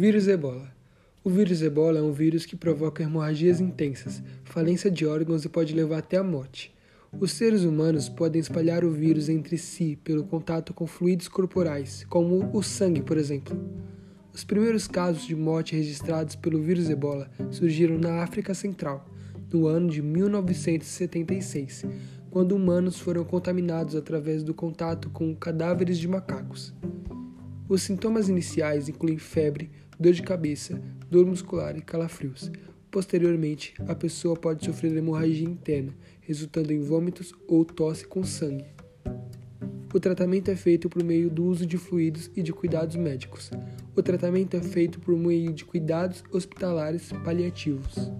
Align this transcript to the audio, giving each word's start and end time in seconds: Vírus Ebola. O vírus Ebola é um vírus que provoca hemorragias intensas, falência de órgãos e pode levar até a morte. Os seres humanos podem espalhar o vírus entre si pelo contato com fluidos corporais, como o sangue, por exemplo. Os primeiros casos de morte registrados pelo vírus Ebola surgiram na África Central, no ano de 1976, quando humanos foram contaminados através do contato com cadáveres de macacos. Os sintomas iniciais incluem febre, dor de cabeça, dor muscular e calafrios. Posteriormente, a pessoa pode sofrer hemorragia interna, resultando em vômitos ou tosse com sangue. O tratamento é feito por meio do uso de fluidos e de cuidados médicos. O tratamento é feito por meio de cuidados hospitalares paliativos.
Vírus 0.00 0.26
Ebola. 0.28 0.74
O 1.22 1.28
vírus 1.28 1.60
Ebola 1.60 1.98
é 1.98 2.02
um 2.02 2.10
vírus 2.10 2.46
que 2.46 2.56
provoca 2.56 3.02
hemorragias 3.02 3.60
intensas, 3.60 4.22
falência 4.44 4.90
de 4.90 5.04
órgãos 5.04 5.44
e 5.44 5.48
pode 5.50 5.74
levar 5.74 5.98
até 5.98 6.16
a 6.16 6.24
morte. 6.24 6.74
Os 7.20 7.32
seres 7.32 7.64
humanos 7.64 8.08
podem 8.08 8.40
espalhar 8.40 8.82
o 8.82 8.90
vírus 8.90 9.28
entre 9.28 9.58
si 9.58 9.96
pelo 10.02 10.24
contato 10.24 10.72
com 10.72 10.86
fluidos 10.86 11.28
corporais, 11.28 12.06
como 12.08 12.48
o 12.56 12.62
sangue, 12.62 13.02
por 13.02 13.18
exemplo. 13.18 13.54
Os 14.32 14.42
primeiros 14.42 14.88
casos 14.88 15.26
de 15.26 15.36
morte 15.36 15.76
registrados 15.76 16.34
pelo 16.34 16.62
vírus 16.62 16.88
Ebola 16.88 17.30
surgiram 17.50 17.98
na 17.98 18.22
África 18.22 18.54
Central, 18.54 19.06
no 19.52 19.66
ano 19.66 19.90
de 19.90 20.00
1976, 20.00 21.84
quando 22.30 22.52
humanos 22.52 22.98
foram 22.98 23.22
contaminados 23.22 23.94
através 23.94 24.42
do 24.42 24.54
contato 24.54 25.10
com 25.10 25.36
cadáveres 25.36 25.98
de 25.98 26.08
macacos. 26.08 26.72
Os 27.70 27.82
sintomas 27.82 28.28
iniciais 28.28 28.88
incluem 28.88 29.16
febre, 29.16 29.70
dor 29.96 30.12
de 30.12 30.24
cabeça, 30.24 30.82
dor 31.08 31.24
muscular 31.24 31.76
e 31.76 31.80
calafrios. 31.80 32.50
Posteriormente, 32.90 33.74
a 33.86 33.94
pessoa 33.94 34.34
pode 34.34 34.64
sofrer 34.64 34.96
hemorragia 34.96 35.48
interna, 35.48 35.94
resultando 36.20 36.72
em 36.72 36.80
vômitos 36.80 37.32
ou 37.46 37.64
tosse 37.64 38.04
com 38.04 38.24
sangue. 38.24 38.64
O 39.94 40.00
tratamento 40.00 40.50
é 40.50 40.56
feito 40.56 40.88
por 40.88 41.04
meio 41.04 41.30
do 41.30 41.44
uso 41.44 41.64
de 41.64 41.78
fluidos 41.78 42.28
e 42.34 42.42
de 42.42 42.52
cuidados 42.52 42.96
médicos. 42.96 43.52
O 43.94 44.02
tratamento 44.02 44.56
é 44.56 44.60
feito 44.60 44.98
por 44.98 45.16
meio 45.16 45.52
de 45.52 45.64
cuidados 45.64 46.24
hospitalares 46.32 47.12
paliativos. 47.24 48.10